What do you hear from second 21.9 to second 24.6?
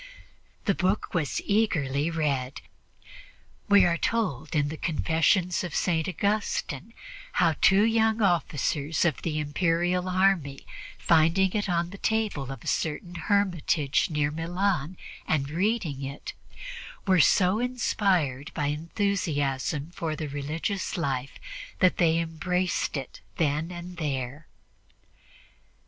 they embraced it then and there.